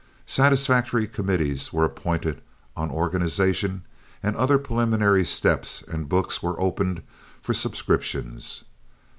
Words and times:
Satisfactory 0.25 1.05
committees 1.05 1.71
were 1.71 1.85
appointed 1.85 2.41
on 2.75 2.89
organization 2.89 3.83
and 4.23 4.35
other 4.35 4.57
preliminary 4.57 5.23
steps, 5.23 5.83
and 5.83 6.09
books 6.09 6.41
were 6.41 6.59
opened 6.59 7.03
for 7.39 7.53
subscriptions. 7.53 8.63